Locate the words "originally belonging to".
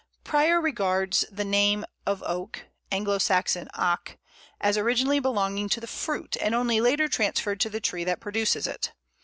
4.75-5.79